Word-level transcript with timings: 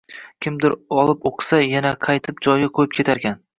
Kimdir 0.45 0.75
olib 1.01 1.27
oʻqisa, 1.31 1.61
yana 1.75 1.93
qaytib 2.09 2.43
joyiga 2.51 2.73
qoʻyib 2.79 2.99
ketarkan. 3.01 3.41